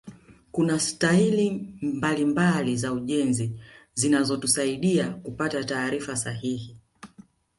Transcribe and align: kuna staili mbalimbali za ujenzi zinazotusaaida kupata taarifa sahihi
kuna 0.51 0.79
staili 0.79 1.51
mbalimbali 1.81 2.77
za 2.77 2.93
ujenzi 2.93 3.59
zinazotusaaida 3.93 5.09
kupata 5.13 5.63
taarifa 5.63 6.15
sahihi 6.15 6.77